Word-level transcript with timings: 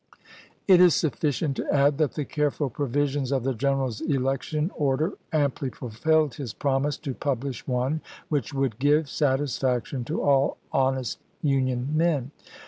It 0.67 0.81
is 0.81 0.95
sufficient 0.95 1.57
to 1.57 1.71
add 1.71 1.99
that 1.99 2.13
the 2.13 2.25
careful 2.25 2.71
provisions 2.71 3.31
of 3.31 3.43
the 3.43 3.53
general's 3.53 4.01
election 4.01 4.71
order 4.75 5.13
amply 5.31 5.69
fulfilled 5.69 6.33
his 6.33 6.55
promise 6.55 6.97
to 6.97 7.13
publish 7.13 7.67
one 7.67 8.01
which 8.27 8.51
would" 8.51 8.79
give 8.79 9.07
satisfaction 9.07 10.03
to 10.05 10.23
all 10.23 10.57
honest 10.73 11.19
Union 11.43 11.89
men." 11.95 12.31